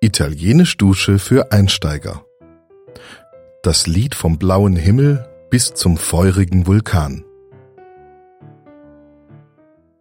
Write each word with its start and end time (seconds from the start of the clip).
Italienisch 0.00 0.76
Dusche 0.76 1.18
für 1.18 1.52
Einsteiger. 1.52 2.22
Das 3.62 3.86
Lied 3.86 4.14
vom 4.14 4.38
blauen 4.38 4.76
Himmel 4.76 5.26
bis 5.48 5.72
zum 5.72 5.96
feurigen 5.96 6.66
Vulkan. 6.66 7.24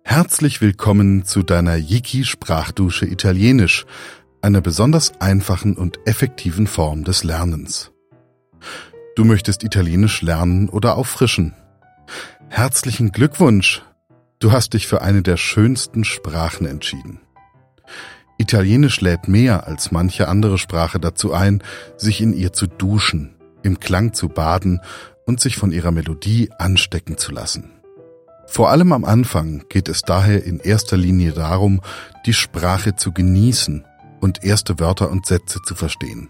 Herzlich 0.04 0.60
willkommen 0.60 1.24
zu 1.24 1.44
deiner 1.44 1.78
Yiki 1.78 2.26
Sprachdusche 2.26 3.06
Italienisch, 3.06 3.86
einer 4.42 4.60
besonders 4.60 5.14
einfachen 5.22 5.78
und 5.78 5.98
effektiven 6.06 6.68
Form 6.68 7.06
des 7.06 7.24
Lernens. 7.24 7.94
Du 9.16 9.24
möchtest 9.24 9.64
Italienisch 9.64 10.22
lernen 10.22 10.68
oder 10.68 10.98
auffrischen. 10.98 11.54
Herzlichen 12.50 13.14
Glückwunsch! 13.14 13.82
Du 14.40 14.52
hast 14.52 14.74
dich 14.74 14.88
für 14.88 15.02
eine 15.02 15.22
der 15.22 15.38
schönsten 15.38 16.04
Sprachen 16.04 16.68
entschieden. 16.68 17.22
Italienisch 18.38 19.02
lädt 19.02 19.28
mehr 19.28 19.66
als 19.68 19.92
manche 19.92 20.28
andere 20.28 20.58
Sprache 20.58 21.00
dazu 21.00 21.34
ein, 21.34 21.64
sich 21.98 22.22
in 22.22 22.34
ihr 22.34 22.52
zu 22.54 22.68
duschen, 22.68 23.36
im 23.64 23.80
Klang 23.80 24.14
zu 24.14 24.30
baden 24.30 24.82
und 25.26 25.40
sich 25.40 25.58
von 25.58 25.72
ihrer 25.72 25.92
Melodie 25.92 26.50
anstecken 26.58 27.18
zu 27.18 27.32
lassen. 27.32 27.72
Vor 28.48 28.70
allem 28.70 28.92
am 28.92 29.06
Anfang 29.06 29.64
geht 29.70 29.90
es 29.90 30.02
daher 30.02 30.44
in 30.44 30.60
erster 30.60 30.98
Linie 30.98 31.32
darum, 31.32 31.82
die 32.26 32.34
Sprache 32.34 32.96
zu 32.96 33.12
genießen 33.12 33.86
und 34.22 34.44
erste 34.44 34.80
Wörter 34.80 35.10
und 35.10 35.26
Sätze 35.26 35.62
zu 35.64 35.76
verstehen. 35.76 36.30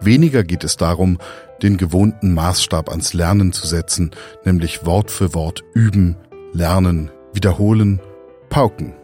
Weniger 0.00 0.44
geht 0.44 0.64
es 0.64 0.76
darum, 0.76 1.18
den 1.62 1.76
gewohnten 1.76 2.32
Maßstab 2.32 2.88
ans 2.88 3.12
Lernen 3.12 3.52
zu 3.52 3.66
setzen, 3.66 4.12
nämlich 4.44 4.86
Wort 4.86 5.10
für 5.10 5.34
Wort 5.34 5.62
üben, 5.74 6.16
lernen, 6.52 7.10
wiederholen, 7.32 8.00
pauken. 8.48 8.94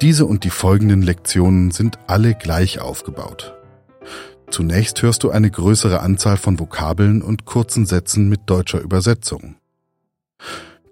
Diese 0.00 0.26
und 0.26 0.44
die 0.44 0.50
folgenden 0.50 1.02
Lektionen 1.02 1.70
sind 1.70 1.98
alle 2.06 2.34
gleich 2.34 2.80
aufgebaut. 2.80 3.54
Zunächst 4.50 5.02
hörst 5.02 5.22
du 5.24 5.30
eine 5.30 5.50
größere 5.50 6.00
Anzahl 6.00 6.36
von 6.36 6.58
Vokabeln 6.58 7.22
und 7.22 7.44
kurzen 7.44 7.86
Sätzen 7.86 8.28
mit 8.28 8.42
deutscher 8.46 8.80
Übersetzung. 8.80 9.56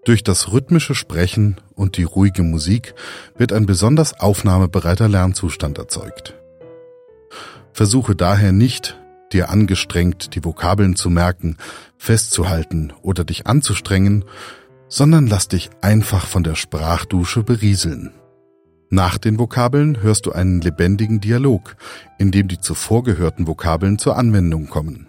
Durch 0.05 0.25
das 0.25 0.53
rhythmische 0.53 0.94
Sprechen 0.94 1.56
und 1.75 1.97
die 1.97 2.03
ruhige 2.03 2.42
Musik 2.42 2.94
wird 3.36 3.53
ein 3.53 3.67
besonders 3.67 4.19
aufnahmebereiter 4.19 5.09
Lernzustand 5.09 5.78
erzeugt. 5.78 6.34
Versuche 7.72 8.16
daher 8.16 8.53
nicht, 8.53 8.98
dir 9.33 9.48
angestrengt 9.48 10.34
die 10.34 10.44
Vokabeln 10.44 10.97
zu 10.97 11.09
merken, 11.09 11.56
festzuhalten 11.98 12.92
oder 13.03 13.25
dich 13.25 13.47
anzustrengen, 13.47 14.25
sondern 14.89 15.27
lass 15.27 15.48
dich 15.48 15.70
einfach 15.81 16.27
von 16.27 16.42
der 16.42 16.55
Sprachdusche 16.55 17.42
berieseln. 17.42 18.12
Nach 18.94 19.16
den 19.16 19.38
Vokabeln 19.38 20.02
hörst 20.02 20.26
du 20.26 20.32
einen 20.32 20.60
lebendigen 20.60 21.18
Dialog, 21.18 21.76
in 22.18 22.30
dem 22.30 22.46
die 22.46 22.58
zuvor 22.58 23.02
gehörten 23.04 23.46
Vokabeln 23.46 23.98
zur 23.98 24.18
Anwendung 24.18 24.68
kommen. 24.68 25.06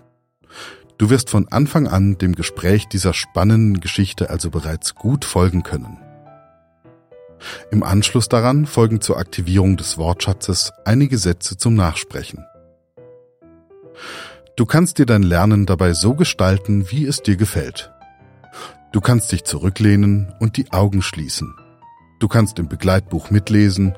Du 0.98 1.10
wirst 1.10 1.30
von 1.30 1.50
Anfang 1.50 1.90
an 1.90 2.18
dem 2.18 2.34
Gespräch 2.34 2.88
dieser 2.88 3.14
spannenden 3.14 3.82
Geschichte 3.82 4.30
also 4.30 4.50
bereits 4.50 4.96
gut 4.96 5.26
folgen 5.26 5.64
können. 5.64 5.98
Im 7.72 7.84
Anschluss 7.84 8.30
daran 8.30 8.68
folgen 8.68 9.02
zur 9.02 9.18
Aktivierung 9.18 9.76
des 9.76 9.98
Wortschatzes 9.98 10.72
einige 10.86 11.18
Sätze 11.18 11.58
zum 11.58 11.74
Nachsprechen. 11.74 12.46
Du 14.56 14.66
kannst 14.66 14.98
dir 14.98 15.06
dein 15.06 15.24
Lernen 15.24 15.66
dabei 15.66 15.92
so 15.92 16.14
gestalten, 16.16 16.90
wie 16.90 17.06
es 17.06 17.22
dir 17.22 17.36
gefällt. 17.36 17.92
Du 18.94 19.02
kannst 19.02 19.34
dich 19.34 19.44
zurücklehnen 19.44 20.34
und 20.40 20.56
die 20.56 20.72
Augen 20.72 21.02
schließen. 21.02 21.54
Du 22.24 22.30
kannst 22.30 22.58
im 22.58 22.70
Begleitbuch 22.70 23.32
mitlesen, 23.32 23.96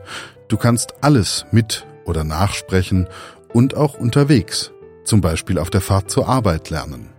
du 0.48 0.58
kannst 0.58 0.95
alles 1.02 1.45
mit 1.52 1.86
oder 2.06 2.23
nachsprechen 2.23 3.08
und 3.54 3.76
auch 3.76 4.00
unterwegs, 4.00 4.72
zum 5.04 5.22
Beispiel 5.22 5.59
auf 5.59 5.70
der 5.70 5.80
Fahrt 5.80 6.09
zur 6.09 6.28
Arbeit 6.28 6.72
lernen. 6.72 7.12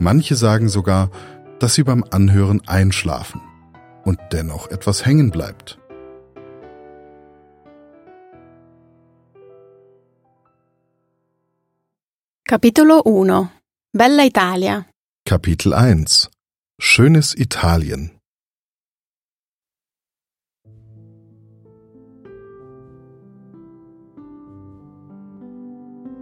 Manche 0.00 0.34
sagen 0.34 0.68
sogar, 0.68 1.12
dass 1.60 1.74
sie 1.74 1.84
beim 1.84 2.04
Anhören 2.10 2.60
einschlafen 2.66 3.40
und 4.02 4.18
dennoch 4.32 4.68
etwas 4.68 5.06
hängen 5.06 5.30
bleibt. 5.30 5.78
Capitolo 12.48 13.00
1 13.06 13.48
Bella 13.92 14.24
Italia 14.24 14.86
Kapitel 15.24 15.72
1 15.72 16.32
Schönes 16.80 17.32
Italien 17.38 18.13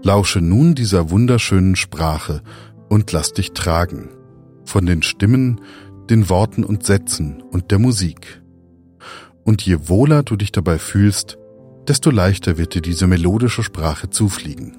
Lausche 0.02 0.40
nun 0.40 0.74
dieser 0.74 1.10
wunderschönen 1.10 1.76
Sprache 1.76 2.42
und 2.88 3.12
lass 3.12 3.32
dich 3.32 3.52
tragen 3.52 4.10
von 4.64 4.86
den 4.86 5.02
Stimmen, 5.02 5.60
den 6.10 6.28
Worten 6.28 6.64
und 6.64 6.84
Sätzen 6.84 7.42
und 7.42 7.70
der 7.70 7.78
Musik. 7.78 8.42
Und 9.44 9.62
je 9.62 9.88
wohler 9.88 10.22
du 10.22 10.36
dich 10.36 10.52
dabei 10.52 10.78
fühlst, 10.78 11.38
desto 11.88 12.10
leichter 12.10 12.58
wird 12.58 12.74
dir 12.74 12.82
diese 12.82 13.06
melodische 13.06 13.62
Sprache 13.62 14.10
zufliegen. 14.10 14.76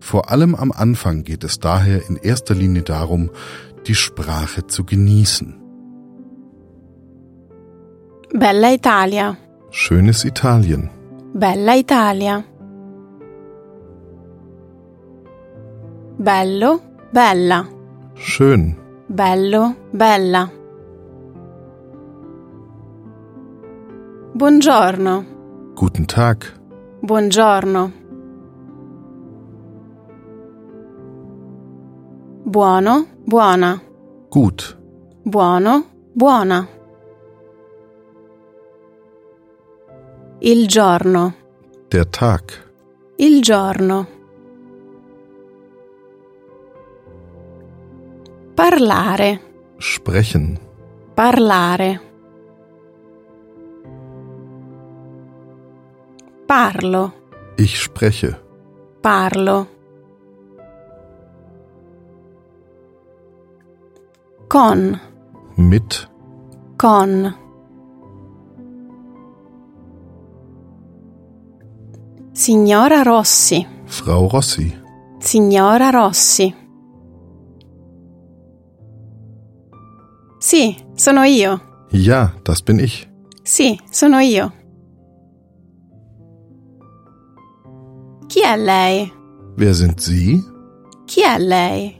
Vor 0.00 0.30
allem 0.30 0.54
am 0.54 0.72
Anfang 0.72 1.22
geht 1.22 1.44
es 1.44 1.58
daher 1.60 2.08
in 2.08 2.16
erster 2.16 2.54
Linie 2.54 2.82
darum, 2.82 3.30
die 3.86 3.94
Sprache 3.94 4.66
zu 4.66 4.84
genießen. 4.84 5.56
Bella 8.34 8.72
Italia 8.72 9.36
Schönes 9.70 10.24
Italien. 10.24 10.90
Bella 11.34 11.76
Italia 11.76 12.44
Bello, 16.18 16.80
bella 17.10 17.66
Schön. 18.14 18.76
Bello, 19.08 19.74
bella 19.92 20.50
Buongiorno 24.34 25.24
Guten 25.74 26.06
Tag. 26.06 26.44
Buongiorno 27.00 27.92
Buono, 32.44 33.06
buona 33.24 33.80
Gut. 34.28 34.78
Buono, 35.24 35.84
buona. 36.12 36.66
Il 40.40 40.66
giorno, 40.66 41.34
Der 41.88 42.06
Tag. 42.08 42.42
il 43.18 43.40
giorno. 43.40 44.21
Parlare, 48.54 49.40
Sprechen. 49.78 50.58
parlare. 51.14 52.00
Parlo, 56.46 57.12
Ich 57.56 57.78
spreche. 57.80 58.36
parlo. 59.00 59.66
Con, 64.48 65.00
Mit. 65.56 66.08
con. 66.76 67.34
Signora 72.32 73.02
Rossi, 73.02 73.66
Frau 73.84 74.26
Rossi. 74.28 74.80
signora 75.18 75.90
Rossi. 75.90 76.54
Sì, 80.52 80.76
sono 80.94 81.22
io. 81.22 81.86
Ja, 81.92 82.30
das 82.44 82.60
bin 82.60 82.78
ich. 82.78 83.08
Sì, 83.42 83.80
sono 83.90 84.18
io. 84.18 84.52
Chi 88.26 88.42
è 88.42 88.54
lei? 88.58 89.10
Wer 89.56 89.72
sind 89.74 89.98
Sie? 89.98 90.42
Chi 91.06 91.22
è 91.22 91.38
lei? 91.38 91.98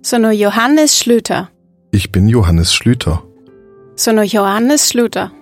Sono 0.00 0.30
Johannes 0.30 0.96
Schlüter. 0.96 1.50
Ich 1.90 2.12
bin 2.12 2.28
Johannes 2.28 2.72
Schlüter. 2.72 3.20
Sono 3.96 4.22
Johannes 4.22 4.86
Schlüter. 4.86 5.32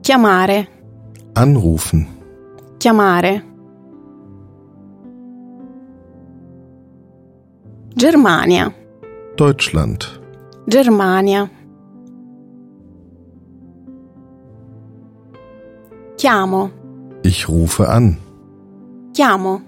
Chiamare, 0.00 0.66
Anrufen. 1.34 2.06
chiamare. 2.78 3.55
Germania, 7.98 8.72
Deutschland. 9.36 10.20
Germania. 10.66 11.48
Chiamo, 16.16 16.70
Ich 17.22 17.48
rufe 17.48 17.86
an. 17.88 18.16
chiamo. 19.12 19.60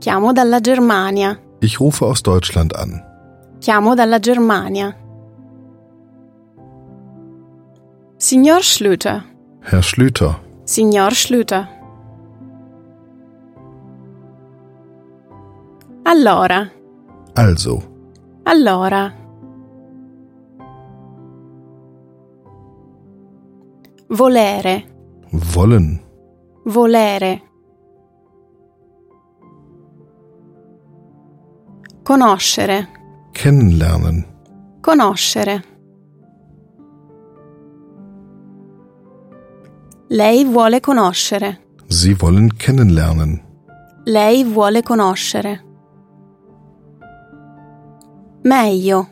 Chiamo 0.00 0.32
dalla 0.32 0.60
Germania. 0.60 1.36
Ich 1.60 1.78
rufe 1.78 2.06
aus 2.06 2.22
Deutschland 2.22 2.74
an. 2.74 3.02
Chiamo 3.60 3.94
dalla 3.94 4.18
Germania. 4.18 4.94
Signor 8.16 8.62
Schlüter. 8.62 9.24
Herr 9.60 9.82
Schlüter, 9.82 10.40
Signor 10.64 11.10
Schlüter. 11.10 11.68
Allora, 16.10 16.68
also, 17.34 17.80
allora. 18.42 19.14
Volere, 24.08 24.84
wollen, 25.54 26.00
volere. 26.64 27.42
Conoscere, 32.02 32.88
kennenlernen, 33.30 34.26
conoscere. 34.80 35.62
Lei 40.08 40.44
vuole 40.44 40.80
conoscere. 40.80 41.60
Sie 41.86 42.16
wollen 42.20 42.48
kennenlernen. 42.56 43.40
Lei 44.06 44.44
vuole 44.44 44.82
conoscere. 44.82 45.69
Meglio, 48.42 49.06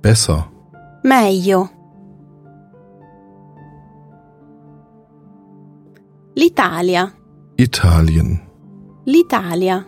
Besser, 0.00 0.48
meglio. 1.02 1.68
L'Italia, 6.34 7.12
Italien, 7.56 8.40
l'Italia. 9.04 9.84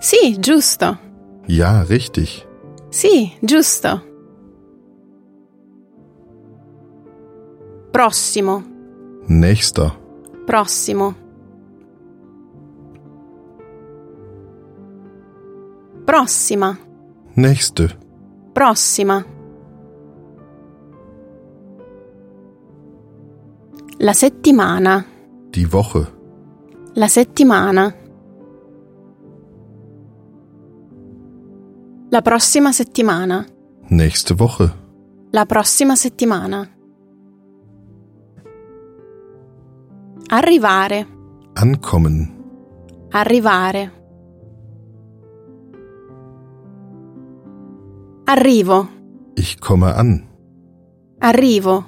Sì, 0.00 0.36
giusto. 0.40 0.98
ja, 1.46 1.84
richtig. 1.84 2.46
Sì, 2.88 3.32
giusto. 3.40 4.10
Prossimo, 7.90 8.62
Nächster, 9.28 9.92
prossimo. 10.44 11.21
Prossima, 16.12 16.76
nächste, 17.36 17.98
prossima. 18.52 19.24
La 23.96 24.12
settimana, 24.12 25.06
die 25.48 25.66
Woche, 25.66 26.12
la 26.92 27.08
settimana. 27.08 27.94
La 32.10 32.20
prossima 32.20 32.72
settimana, 32.72 33.46
nächste 33.88 34.34
Woche, 34.34 34.70
la 35.30 35.46
prossima 35.46 35.96
settimana. 35.96 36.68
Arrivare, 40.26 41.06
ankommen, 41.54 42.44
arrivare. 43.12 44.01
Arrivo, 48.32 48.88
ich 49.36 49.60
komme 49.60 49.94
an, 49.94 50.26
arrivo. 51.20 51.84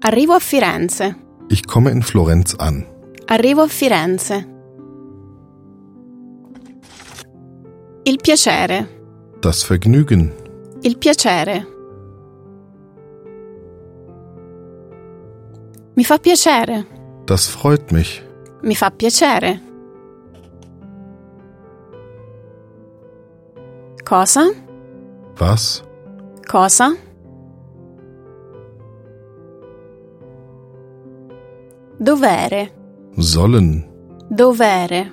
Arrivo 0.00 0.32
a 0.34 0.40
Firenze, 0.40 1.14
ich 1.48 1.62
komme 1.68 1.92
in 1.92 2.02
Florenz 2.02 2.56
an. 2.58 2.84
arrivo 3.28 3.62
a 3.62 3.68
Firenze. 3.68 4.44
Il 8.04 8.16
piacere, 8.20 8.88
Das 9.40 9.62
Vergnügen, 9.62 10.32
il 10.82 10.96
piacere. 10.98 11.64
Mi 15.94 16.02
fa 16.04 16.18
piacere, 16.18 16.84
das 17.24 17.46
freut 17.46 17.92
mich. 17.92 18.20
mi 18.62 18.74
fa 18.74 18.90
piacere. 18.90 19.60
Cosa? 24.06 24.52
Was? 25.40 25.82
Cosa? 26.46 26.96
Dovere, 31.98 32.70
Sollen, 33.18 33.84
dovere. 34.28 35.12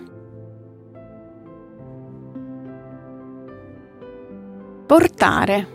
Portare, 4.85 5.67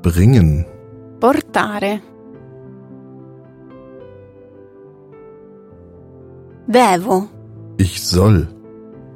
bringen, 0.00 0.64
portare. 1.18 2.00
Devo, 6.64 7.28
ich 7.76 8.00
soll, 8.00 8.48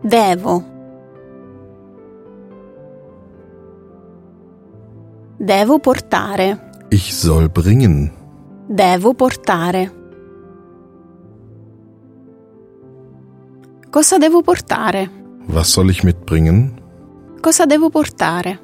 devo. 0.02 0.75
Devo 5.38 5.79
portare, 5.79 6.59
ich 6.91 7.12
soll 7.12 7.49
bringen. 7.49 8.11
devo 8.69 9.15
portare. 9.15 9.93
Cosa 13.91 14.19
devo 14.19 14.43
portare? 14.43 15.11
Was 15.49 15.71
soll 15.73 15.91
ich 15.91 16.03
mitbringen? 16.05 16.75
Cosa 17.41 17.67
devo 17.67 17.91
portare? 17.91 18.59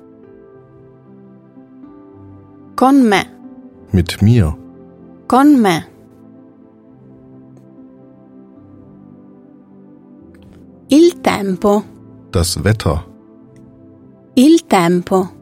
Con 2.75 3.03
me, 3.07 3.27
Mit 3.93 4.21
mir. 4.23 4.57
con 5.27 5.61
me. 5.61 5.87
Il 10.89 11.21
tempo, 11.21 11.83
Das 12.31 12.57
Wetter, 12.57 13.05
il 14.35 14.67
tempo. 14.67 15.41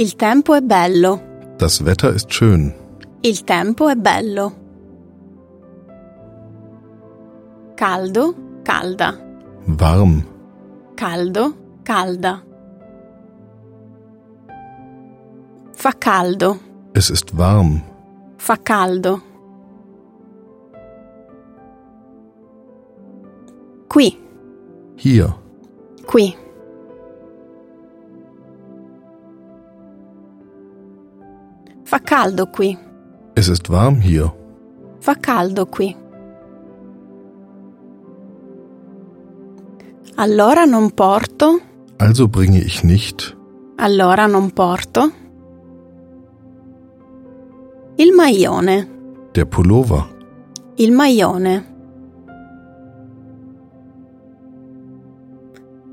Il 0.00 0.14
tempo 0.16 0.54
è 0.54 0.60
bello, 0.60 1.20
das 1.58 1.80
Wetter 1.82 2.14
ist 2.14 2.30
schön. 2.32 2.72
il 3.22 3.42
tempo 3.44 3.88
è 3.88 3.96
bello. 3.96 4.52
Caldo, 7.74 8.34
calda, 8.62 9.16
Warm, 9.66 10.24
caldo, 10.94 11.54
calda. 11.84 12.42
Fa 15.72 15.92
caldo, 15.98 16.58
es 16.94 17.10
ist 17.10 17.32
warm. 17.36 17.82
fa 18.36 18.56
caldo. 18.56 19.20
Qui, 23.88 24.16
Hier, 24.96 25.34
qui. 26.06 26.36
Fa 31.90 31.98
caldo 32.00 32.46
qui, 32.56 32.76
es 33.34 33.48
ist 33.48 33.68
warm 33.70 34.00
hier. 34.00 34.32
fa 35.00 35.14
caldo 35.14 35.64
qui. 35.66 35.96
Allora 40.16 40.64
non 40.64 40.90
porto, 40.90 41.60
Also 41.98 42.28
bringe 42.28 42.58
ich 42.60 42.82
nicht 42.84 43.36
allora 43.76 44.26
non 44.26 44.50
porto. 44.52 45.10
Il 47.96 48.12
maglione, 48.12 48.88
der 49.32 49.46
Pullover, 49.46 50.04
il 50.76 50.90
maglione. 50.92 51.64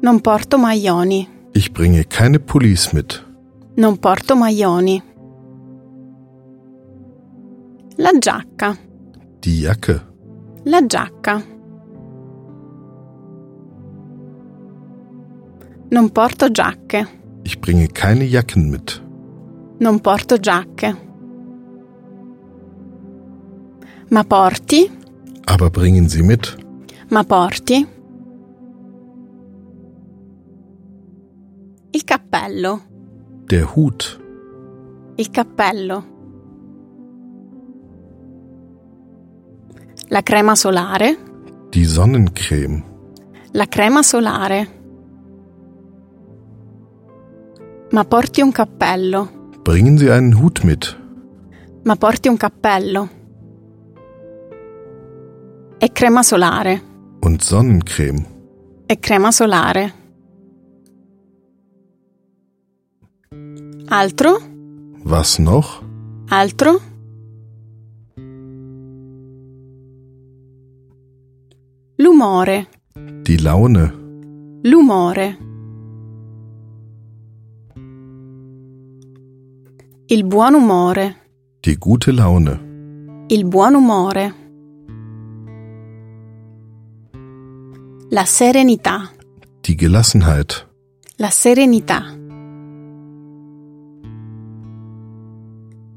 Non 0.01 0.19
porto 0.21 0.57
maglioni, 0.57 1.27
ich 1.53 1.71
bringe 1.71 2.03
keine 2.07 2.39
Pullis 2.39 2.91
mit. 2.93 3.23
non 3.75 3.97
porto 3.97 4.35
maglioni. 4.35 5.01
La 7.97 8.11
giacca, 8.19 8.75
Die 9.39 9.59
Jacke, 9.61 10.01
la 10.65 10.81
giacca. 10.85 11.41
Non 15.91 16.09
porto 16.11 16.49
giacche, 16.51 17.07
ich 17.43 17.59
bringe 17.59 17.87
keine 17.87 18.25
Jacken 18.25 18.69
mit. 18.69 19.01
non 19.79 19.99
porto 20.01 20.37
giacche. 20.37 20.95
Ma 24.09 24.23
porti, 24.23 24.89
Aber 25.45 25.69
bringen 25.69 26.07
Sie 26.09 26.21
mit. 26.23 26.55
ma 27.09 27.23
porti. 27.23 27.87
Il 31.91 32.03
cappello, 32.03 32.81
Der 33.49 33.75
Hut, 33.75 34.19
il 35.17 35.29
cappello. 35.29 36.03
La 40.15 40.23
crema 40.23 40.55
solare. 40.55 41.17
Die 41.71 41.83
Sonnencreme. 41.83 42.83
La 43.51 43.65
crema 43.65 44.01
solare. 44.01 44.67
Ma 47.91 48.05
porti 48.05 48.39
un 48.39 48.53
cappello. 48.53 49.49
Bringen 49.61 49.97
Sie 49.97 50.09
einen 50.09 50.39
Hut 50.39 50.63
mit. 50.63 50.97
Ma 51.83 51.97
porti 51.97 52.29
un 52.29 52.37
cappello. 52.37 53.09
E 55.79 55.91
crema 55.91 56.23
solare. 56.23 56.81
Und 57.19 57.41
Sonnencreme. 57.43 58.25
E 58.85 58.97
crema 58.99 59.31
solare. 59.31 59.93
Altro? 63.87 64.39
Was 65.03 65.39
noch? 65.39 65.83
Altro? 66.29 66.94
L'umore. 72.25 72.67
Die 73.23 73.37
Laune. 73.37 73.93
L'umore. 74.63 75.37
Il 80.07 80.23
buon 80.23 80.55
umore. 80.55 81.15
Die 81.61 81.77
gute 81.77 82.11
Laune. 82.11 83.25
Il 83.27 83.45
buon 83.45 83.75
umore. 83.75 84.33
La 88.09 88.25
serenità. 88.25 89.11
Die 89.61 89.75
Gelassenheit. 89.75 90.65
La 91.17 91.29
serenità. 91.29 92.01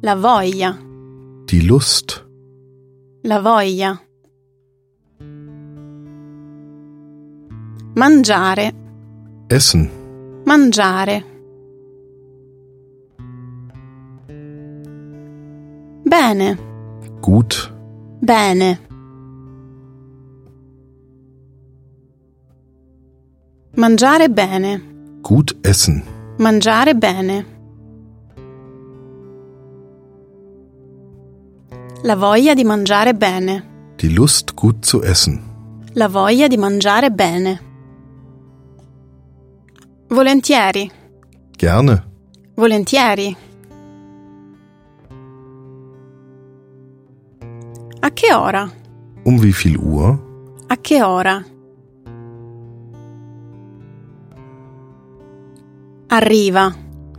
La 0.02 0.14
voglia. 0.14 0.76
Die 1.46 1.62
Lust. 1.62 2.26
La 3.22 3.40
voglia. 3.40 3.98
Mangiare. 7.98 8.72
Essen. 9.48 9.90
Mangiare. 10.44 11.24
Bene. 16.04 16.58
Gut. 17.20 17.72
Bene. 18.20 18.78
Mangiare 23.74 24.28
bene. 24.28 24.80
Gut 25.20 25.56
essen. 25.62 26.04
Mangiare 26.36 26.94
bene. 26.94 27.44
La 32.02 32.14
voglia 32.14 32.54
di 32.54 32.62
mangiare 32.62 33.14
bene. 33.14 33.64
Die 33.96 34.14
Lust, 34.14 34.54
gut 34.54 34.84
zu 34.84 35.02
essen. 35.02 35.42
La 35.94 36.06
voglia 36.06 36.46
di 36.46 36.56
mangiare 36.56 37.10
bene. 37.10 37.66
Volentieri. 40.10 40.90
Gerne. 41.56 42.02
Volentieri. 42.54 43.36
A 48.00 48.10
che 48.12 48.34
ora? 48.34 48.70
Um 49.24 49.38
wie 49.38 49.52
viel 49.52 49.76
Uhr? 49.76 50.18
A 50.68 50.76
che 50.80 51.02
ora? 51.02 51.44
Arriva. 56.08 56.74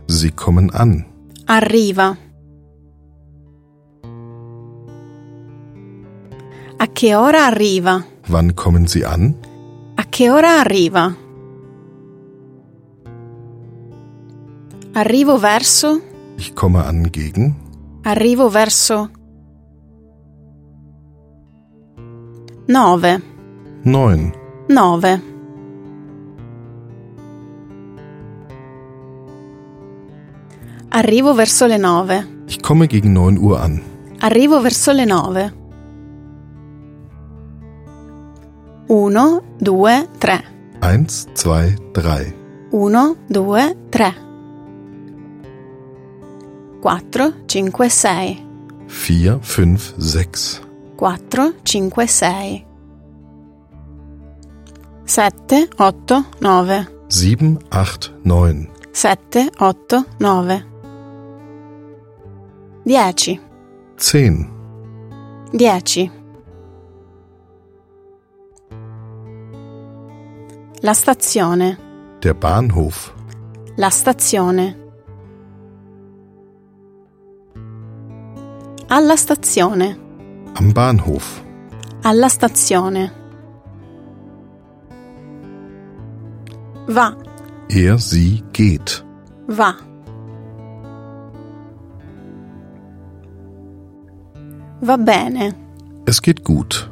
Sie 0.06 0.32
kommen 0.34 0.70
an. 0.72 1.04
Arriva. 1.44 2.16
A 6.76 6.86
che 6.92 7.14
ora 7.14 7.46
arriva? 7.46 8.04
Wann 8.26 8.54
kommen 8.54 8.86
Sie 8.88 9.04
an? 9.04 9.34
A 9.94 10.04
che 10.08 10.28
ora 10.28 10.58
arriva? 10.58 11.14
Arrivo 15.00 15.38
verso. 15.38 15.98
Ich 16.36 16.54
komme 16.54 16.84
an 16.84 17.10
gegen. 17.10 17.56
Arrivo 18.02 18.50
verso. 18.50 19.08
9. 22.66 23.22
9. 23.84 24.32
9. 24.68 25.22
Arrivo 30.90 31.32
verso 31.34 31.66
le 31.66 31.78
9. 31.78 32.26
Ich 32.46 32.60
komme 32.60 32.86
gegen 32.86 33.14
9 33.14 33.38
Uhr 33.38 33.58
an. 33.58 33.80
Arrivo 34.18 34.60
verso 34.60 34.92
le 34.92 35.06
9. 35.06 35.52
1, 38.86 39.42
2, 39.62 40.08
3. 40.18 40.44
1, 40.82 41.06
2, 41.32 41.74
3. 41.94 42.34
1, 42.72 43.16
2, 43.28 43.76
3. 43.88 44.28
Quattro, 46.80 47.32
cinque, 47.46 47.88
sei. 47.90 48.38
Vier, 48.86 49.38
fünf, 49.42 49.94
sechs. 49.98 50.60
Quattro, 50.96 51.52
cinque, 51.62 52.06
sei. 52.06 52.64
Sette, 55.04 55.68
otto, 55.78 56.24
nove. 56.40 56.86
Sieben, 57.08 57.58
acht, 57.70 58.12
neun. 58.24 58.68
Sette, 58.92 59.50
otto, 59.58 60.04
nove. 60.18 60.64
Dieci, 62.84 63.38
Zehn. 63.96 64.48
dieci. 65.52 66.10
La 70.82 70.94
stazione, 70.94 71.76
Der 72.22 72.34
Bahnhof. 72.34 73.12
la 73.76 73.90
stazione. 73.90 74.89
Alla 78.92 79.16
stazione, 79.16 79.96
Am 80.54 80.72
Bahnhof. 80.72 81.42
alla 82.02 82.28
stazione. 82.28 83.12
Va, 86.88 87.14
Er, 87.68 87.98
sie 87.98 88.42
geht. 88.52 89.04
va. 89.46 89.74
Va 94.82 94.96
bene, 94.96 95.54
Es 96.06 96.20
geht 96.20 96.42
gut. 96.44 96.90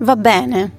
va 0.00 0.14
bene. 0.16 0.70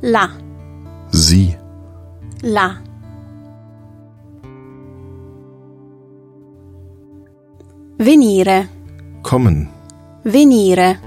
La, 0.00 0.28
Sie. 1.10 1.56
la. 2.42 2.76
Venire, 7.98 8.68
Kommen. 9.22 9.68
venire. 10.22 11.00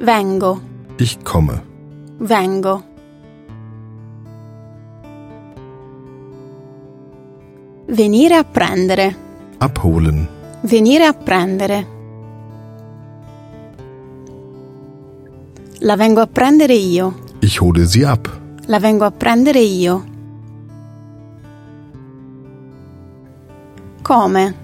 Vengo, 0.00 0.60
Ich 0.98 1.18
komme. 1.24 1.62
vengo. 2.18 2.82
Venire 7.86 8.34
a 8.36 8.44
prendere, 8.44 9.16
Abholen. 9.58 10.28
venire 10.62 11.04
a 11.06 11.12
prendere. 11.14 11.86
La 15.80 15.96
vengo 15.96 16.20
a 16.20 16.26
prendere 16.26 16.74
io, 16.74 17.14
Ich 17.40 17.60
hole 17.60 17.86
sie 17.86 18.04
ab. 18.04 18.28
la 18.66 18.78
vengo 18.78 19.04
a 19.04 19.10
prendere 19.10 19.60
io. 19.60 20.04
Come, 24.08 24.54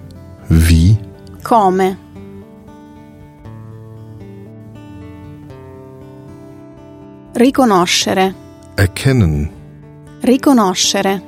Wie? 0.47 0.97
come. 1.43 1.97
Riconoscere, 7.33 8.33
Erkennen. 8.75 9.49
riconoscere. 10.21 11.21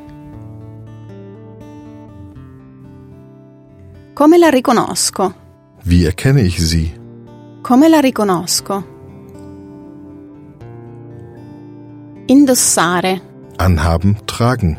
Come 4.14 4.38
la 4.40 4.50
riconosco? 4.50 5.34
Wie 5.84 6.06
erkenne 6.06 6.42
ich 6.42 6.60
sie? 6.60 6.92
Come 7.62 7.88
la 7.88 8.00
riconosco? 8.00 8.84
Indossare, 12.26 13.22
Anhaben, 13.58 14.18
tragen. 14.26 14.76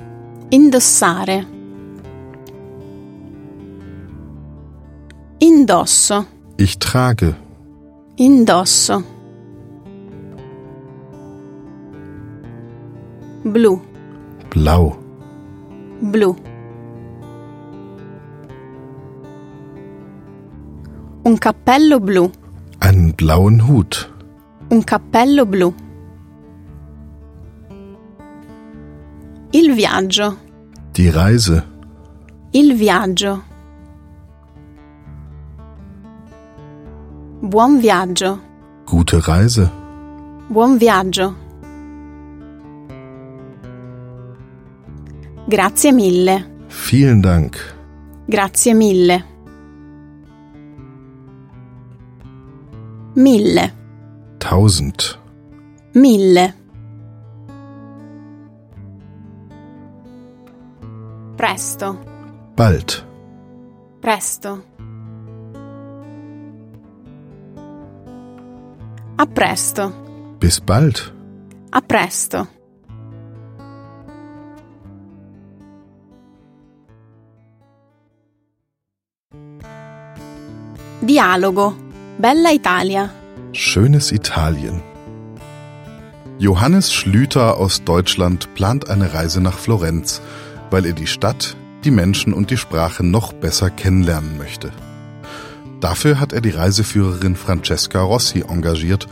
indossare. 0.51 1.57
Indosso. 5.69 6.25
Ich 6.57 6.79
trage. 6.79 7.37
Indosso. 8.17 9.03
Blu. 13.45 13.79
Blau. 14.49 14.97
Blu. 16.01 16.37
Un 21.25 21.39
cappello 21.39 22.01
blu. 22.01 22.31
Einen 22.81 23.13
blauen 23.13 23.69
Hut. 23.69 24.11
Un 24.71 24.83
cappello 24.87 25.45
blu. 25.45 25.75
Il 29.53 29.75
viaggio. 29.75 30.35
Die 30.97 31.11
Reise. 31.11 31.63
Il 32.53 32.75
viaggio. 32.75 33.48
Buon 37.49 37.79
viaggio. 37.79 38.39
Gute 38.85 39.21
Reise. 39.23 39.71
Buon 40.49 40.77
viaggio. 40.77 41.35
Grazie 45.47 45.93
mille. 45.93 46.67
Vielen 46.91 47.23
Dank. 47.23 47.57
Grazie 48.27 48.75
mille. 48.75 49.25
Mille. 53.15 53.73
Tausend. 54.37 55.19
Mille. 55.95 56.55
Presto. 61.35 61.99
Bald. 62.55 63.07
Presto. 64.01 64.68
A 69.21 69.27
presto. 69.27 69.93
Bis 70.39 70.61
bald. 70.61 71.13
A 71.73 71.81
presto. 71.81 72.47
Dialogo. 81.03 81.75
Bella 82.19 82.53
Italia. 82.53 83.11
Schönes 83.53 84.13
Italien. 84.13 84.83
Johannes 86.39 86.93
Schlüter 86.95 87.57
aus 87.57 87.83
Deutschland 87.83 88.55
plant 88.55 88.89
eine 88.89 89.15
Reise 89.15 89.41
nach 89.41 89.59
Florenz, 89.59 90.23
weil 90.71 90.87
er 90.87 90.93
die 90.93 91.09
Stadt, 91.09 91.57
die 91.83 91.91
Menschen 91.91 92.33
und 92.33 92.53
die 92.53 92.57
Sprache 92.57 93.05
noch 93.05 93.33
besser 93.33 93.69
kennenlernen 93.69 94.39
möchte. 94.39 94.71
Dafür 95.81 96.19
hat 96.19 96.33
er 96.33 96.41
die 96.41 96.51
Reiseführerin 96.51 97.37
Francesca 97.37 98.01
Rossi 98.01 98.45
engagiert, 98.49 99.07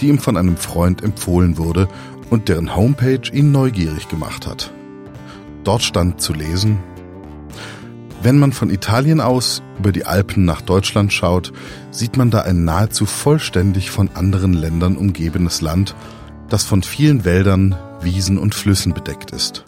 die 0.00 0.08
ihm 0.08 0.18
von 0.18 0.36
einem 0.36 0.56
Freund 0.56 1.02
empfohlen 1.02 1.58
wurde 1.58 1.88
und 2.30 2.48
deren 2.48 2.76
Homepage 2.76 3.30
ihn 3.32 3.50
neugierig 3.52 4.08
gemacht 4.08 4.46
hat. 4.46 4.72
Dort 5.64 5.82
stand 5.82 6.20
zu 6.20 6.32
lesen, 6.32 6.78
wenn 8.22 8.38
man 8.38 8.52
von 8.52 8.70
Italien 8.70 9.20
aus 9.20 9.62
über 9.78 9.90
die 9.90 10.06
Alpen 10.06 10.44
nach 10.44 10.60
Deutschland 10.60 11.12
schaut, 11.12 11.52
sieht 11.90 12.16
man 12.16 12.30
da 12.30 12.42
ein 12.42 12.64
nahezu 12.64 13.04
vollständig 13.04 13.90
von 13.90 14.10
anderen 14.14 14.52
Ländern 14.52 14.96
umgebenes 14.96 15.60
Land, 15.60 15.96
das 16.48 16.62
von 16.62 16.84
vielen 16.84 17.24
Wäldern, 17.24 17.74
Wiesen 18.00 18.38
und 18.38 18.54
Flüssen 18.54 18.94
bedeckt 18.94 19.32
ist. 19.32 19.64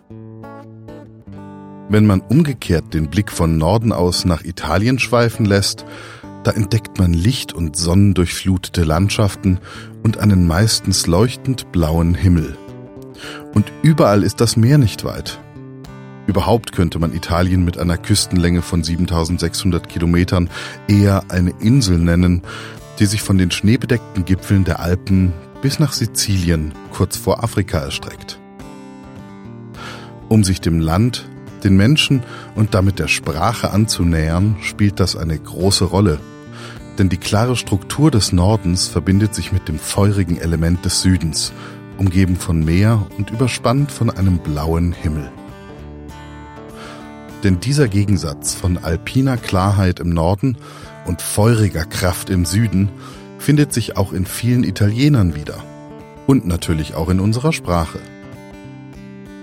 Wenn 1.88 2.06
man 2.06 2.20
umgekehrt 2.20 2.94
den 2.94 3.10
Blick 3.10 3.32
von 3.32 3.58
Norden 3.58 3.92
aus 3.92 4.24
nach 4.24 4.44
Italien 4.44 5.00
schweifen 5.00 5.46
lässt, 5.46 5.84
da 6.44 6.50
entdeckt 6.52 6.98
man 6.98 7.12
licht- 7.14 7.54
und 7.54 7.74
sonnendurchflutete 7.74 8.84
Landschaften 8.84 9.58
und 10.02 10.18
einen 10.18 10.46
meistens 10.46 11.06
leuchtend 11.06 11.72
blauen 11.72 12.14
Himmel. 12.14 12.56
Und 13.54 13.72
überall 13.82 14.22
ist 14.22 14.40
das 14.40 14.56
Meer 14.56 14.78
nicht 14.78 15.04
weit. 15.04 15.40
Überhaupt 16.26 16.72
könnte 16.72 16.98
man 16.98 17.14
Italien 17.14 17.64
mit 17.64 17.78
einer 17.78 17.96
Küstenlänge 17.96 18.62
von 18.62 18.84
7600 18.84 19.88
Kilometern 19.88 20.50
eher 20.86 21.24
eine 21.28 21.52
Insel 21.60 21.98
nennen, 21.98 22.42
die 22.98 23.06
sich 23.06 23.22
von 23.22 23.38
den 23.38 23.50
schneebedeckten 23.50 24.24
Gipfeln 24.24 24.64
der 24.64 24.80
Alpen 24.80 25.32
bis 25.62 25.78
nach 25.78 25.92
Sizilien 25.92 26.72
kurz 26.92 27.16
vor 27.16 27.42
Afrika 27.42 27.78
erstreckt. 27.78 28.38
Um 30.28 30.44
sich 30.44 30.60
dem 30.60 30.80
Land, 30.80 31.26
den 31.62 31.76
Menschen 31.76 32.22
und 32.54 32.74
damit 32.74 32.98
der 32.98 33.08
Sprache 33.08 33.70
anzunähern, 33.70 34.56
spielt 34.60 35.00
das 35.00 35.16
eine 35.16 35.38
große 35.38 35.84
Rolle– 35.84 36.18
denn 36.98 37.08
die 37.08 37.16
klare 37.16 37.56
Struktur 37.56 38.10
des 38.10 38.32
Nordens 38.32 38.88
verbindet 38.88 39.34
sich 39.34 39.52
mit 39.52 39.68
dem 39.68 39.78
feurigen 39.78 40.38
Element 40.38 40.84
des 40.84 41.02
Südens, 41.02 41.52
umgeben 41.98 42.36
von 42.36 42.64
Meer 42.64 43.06
und 43.18 43.30
überspannt 43.30 43.90
von 43.90 44.10
einem 44.10 44.38
blauen 44.38 44.92
Himmel. 44.92 45.30
Denn 47.42 47.60
dieser 47.60 47.88
Gegensatz 47.88 48.54
von 48.54 48.78
alpiner 48.78 49.36
Klarheit 49.36 50.00
im 50.00 50.10
Norden 50.10 50.56
und 51.04 51.20
feuriger 51.20 51.84
Kraft 51.84 52.30
im 52.30 52.46
Süden 52.46 52.88
findet 53.38 53.74
sich 53.74 53.96
auch 53.96 54.12
in 54.12 54.24
vielen 54.24 54.64
Italienern 54.64 55.34
wieder 55.34 55.62
und 56.26 56.46
natürlich 56.46 56.94
auch 56.94 57.10
in 57.10 57.20
unserer 57.20 57.52
Sprache. 57.52 58.00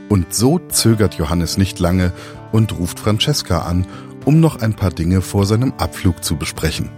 Und 0.09 0.33
so 0.33 0.59
zögert 0.59 1.13
Johannes 1.15 1.57
nicht 1.57 1.79
lange 1.79 2.11
und 2.51 2.77
ruft 2.77 2.99
Francesca 2.99 3.59
an, 3.59 3.85
um 4.25 4.39
noch 4.39 4.61
ein 4.61 4.73
paar 4.73 4.91
Dinge 4.91 5.21
vor 5.21 5.45
seinem 5.45 5.73
Abflug 5.77 6.23
zu 6.23 6.35
besprechen. 6.35 6.89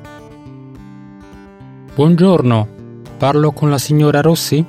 Buongiorno, 1.96 2.68
parlo 3.20 3.52
con 3.52 3.70
la 3.70 3.78
signora 3.78 4.20
Rossi? 4.20 4.66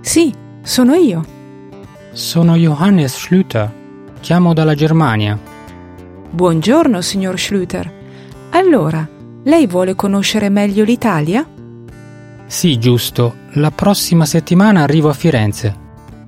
Sì, 0.00 0.34
sono 0.60 0.94
io. 0.94 1.24
Sono 2.10 2.56
Johannes 2.56 3.16
Schlüter, 3.16 3.70
chiamo 4.18 4.52
dalla 4.54 4.74
Germania. 4.74 5.38
Buongiorno, 6.28 7.00
signor 7.00 7.36
Schlüter. 7.36 7.88
Allora, 8.50 9.08
lei 9.44 9.68
vuole 9.68 9.94
conoscere 9.94 10.48
meglio 10.48 10.82
l'Italia? 10.82 11.46
Sì, 12.46 12.76
giusto, 12.76 13.36
la 13.52 13.70
prossima 13.70 14.26
settimana 14.26 14.82
arrivo 14.82 15.10
a 15.10 15.14
Firenze. 15.14 15.76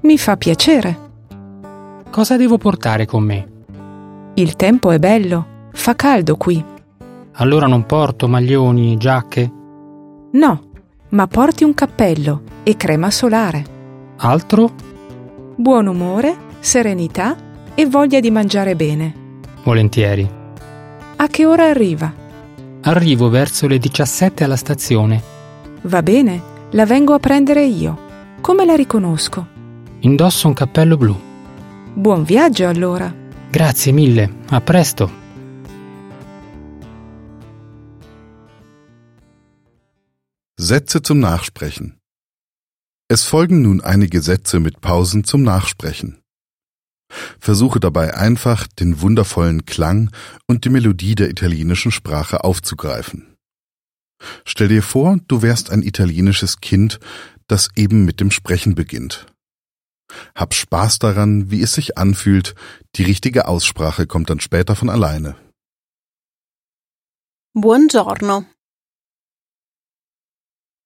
Mi 0.03 0.17
fa 0.17 0.37
piacere. 0.37 0.97
Cosa 2.09 2.37
devo 2.37 2.57
portare 2.57 3.05
con 3.05 3.25
me? 3.25 3.49
Il 4.35 4.55
tempo 4.55 4.93
è 4.93 5.01
bello, 5.01 5.69
fa 5.73 5.97
caldo 5.97 6.37
qui. 6.37 6.65
Allora 7.33 7.67
non 7.67 7.85
porto 7.85 8.29
maglioni, 8.29 8.97
giacche? 8.97 9.59
No, 10.33 10.63
ma 11.09 11.27
porti 11.27 11.65
un 11.65 11.75
cappello 11.75 12.43
e 12.63 12.77
crema 12.77 13.11
solare. 13.11 13.65
Altro? 14.19 14.73
Buon 15.57 15.89
umore, 15.89 16.37
serenità 16.61 17.37
e 17.75 17.87
voglia 17.87 18.21
di 18.21 18.31
mangiare 18.31 18.77
bene. 18.77 19.15
Volentieri. 19.65 20.29
A 21.17 21.27
che 21.27 21.45
ora 21.45 21.67
arriva? 21.67 22.13
Arrivo 22.83 23.29
verso 23.29 23.67
le 23.67 23.79
17 23.79 24.45
alla 24.45 24.57
stazione. 24.57 25.23
Va 25.83 26.03
bene, 26.03 26.43
la 26.71 26.87
vengo 26.87 27.13
a 27.13 27.19
prendere 27.19 27.65
io. 27.65 28.09
Come 28.41 28.65
la 28.65 28.75
riconosco? 28.75 29.47
Indosso 30.01 30.47
un 30.47 30.55
cappello 30.55 30.97
blu. 30.97 31.19
Buon 31.93 32.23
viaggio 32.23 32.69
allora. 32.69 33.13
Grazie 33.51 33.93
mille, 33.93 34.33
a 34.51 34.61
presto. 34.61 35.20
Sätze 40.63 41.01
zum 41.01 41.21
Nachsprechen. 41.21 41.99
Es 43.09 43.25
folgen 43.25 43.63
nun 43.63 43.81
einige 43.81 44.21
Sätze 44.21 44.61
mit 44.61 44.83
Pausen 44.83 45.25
zum 45.25 45.43
Nachsprechen. 45.43 46.21
Versuche 47.41 47.81
dabei 47.81 48.15
einfach, 48.15 48.67
den 48.67 49.01
wundervollen 49.01 49.65
Klang 49.65 50.11
und 50.47 50.67
die 50.67 50.69
Melodie 50.69 51.15
der 51.15 51.31
italienischen 51.31 51.93
Sprache 51.93 52.45
aufzugreifen. 52.45 53.37
Stell 54.45 54.69
dir 54.69 54.83
vor, 54.83 55.19
du 55.29 55.41
wärst 55.41 55.71
ein 55.71 55.83
italienisches 55.83 56.61
Kind, 56.61 57.01
das 57.47 57.71
eben 57.75 58.05
mit 58.05 58.21
dem 58.21 58.31
Sprechen 58.31 58.75
beginnt. 58.75 59.25
Hab 60.35 60.53
Spaß 60.53 60.99
daran, 60.99 61.51
wie 61.51 61.63
es 61.63 61.73
sich 61.73 61.97
anfühlt, 61.97 62.55
die 62.97 63.05
richtige 63.05 63.49
Aussprache 63.49 64.07
kommt 64.07 64.29
dann 64.29 64.41
später 64.41 64.77
von 64.77 64.91
alleine. 64.91 65.37
Buongiorno. 67.55 68.45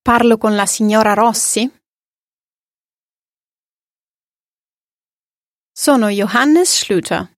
Parlo 0.07 0.37
con 0.37 0.55
la 0.55 0.67
signora 0.67 1.15
Rossi? 1.15 1.65
Sono 5.73 6.09
Johannes 6.11 6.77
Schlüter. 6.77 7.33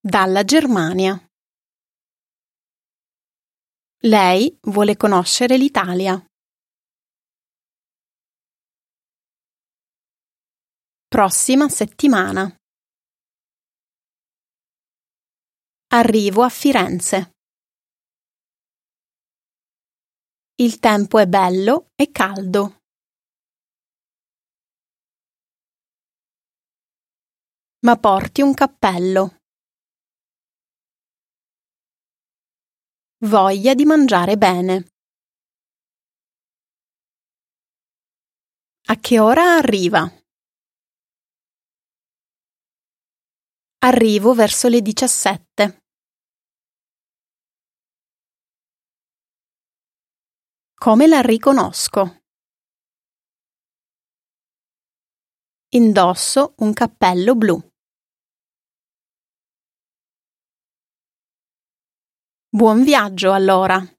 Dalla 0.00 0.42
Germania. 0.42 1.14
Lei 4.02 4.58
vuole 4.62 4.96
conoscere 4.96 5.56
l'Italia. 5.56 6.20
Prossima 11.06 11.68
settimana. 11.68 12.52
Arrivo 15.94 16.42
a 16.42 16.48
Firenze. 16.48 17.37
Il 20.60 20.80
tempo 20.80 21.20
è 21.20 21.26
bello 21.28 21.92
e 21.94 22.10
caldo. 22.10 22.80
Ma 27.86 27.96
porti 27.96 28.42
un 28.42 28.54
cappello. 28.54 29.38
Voglia 33.18 33.74
di 33.74 33.84
mangiare 33.84 34.36
bene. 34.36 34.88
A 38.88 38.96
che 38.96 39.20
ora 39.20 39.58
arriva? 39.58 40.10
Arrivo 43.84 44.34
verso 44.34 44.66
le 44.66 44.82
diciassette. 44.82 45.87
Come 50.80 51.08
la 51.08 51.20
riconosco? 51.20 52.22
Indosso 55.70 56.54
un 56.58 56.72
cappello 56.72 57.34
blu. 57.34 57.60
Buon 62.48 62.84
viaggio 62.84 63.32
allora! 63.32 63.97